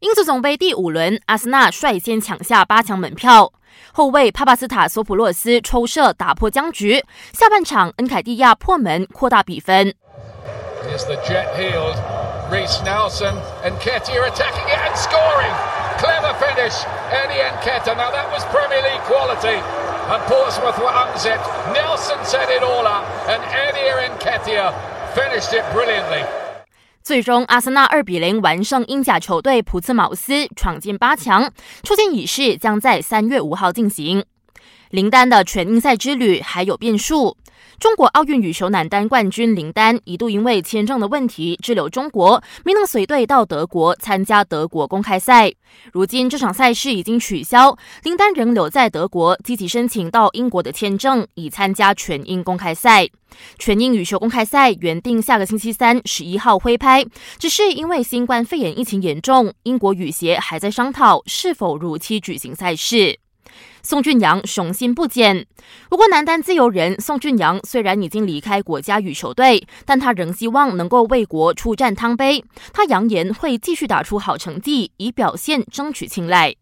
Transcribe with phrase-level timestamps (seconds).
[0.00, 3.52] 英足总杯第五轮，阿森纳率先抢下八强门票。
[3.92, 7.04] 后卫帕帕斯塔索普洛斯抽射打破僵局。
[7.32, 9.94] 下半场，恩凯蒂亚破门扩大比分。
[27.01, 31.51] 最终，阿森纳二比零完胜英甲球队普茨茅斯，闯进八强。
[31.81, 34.23] 出线仪式将在三月五号进行。
[34.89, 37.37] 林丹的全英赛之旅还有变数。
[37.77, 45.53] 中国奥运羽球男单冠军林丹一度因为签证的问题滞留中国，没能随队到德国参加德国公开赛。
[45.93, 53.07] 如今这场赛事已经取消，林丹仍留在德国，积极申请到英国的签证，以参加全英公开赛。
[53.57, 57.05] 全英羽球公开赛原定下个星期三十一号挥拍，
[57.37, 63.19] 只是因为新冠肺炎疫情严重，英国羽协还在商讨是否如期举行赛事。
[63.81, 65.45] 宋俊阳雄心不减。
[65.89, 72.43] 不过，男单自由人宋俊阳虽然已经离开国家羽球队，但他仍希望能够为国出战汤杯。
[72.73, 76.55] 他扬言会继续打出好成绩，以表现争取青睐。